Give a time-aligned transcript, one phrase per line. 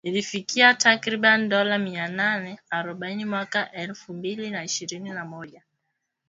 [0.03, 5.63] lilifikia takriban dola mia nane harobaini mwaka wa elfu mbili na ishirini na moja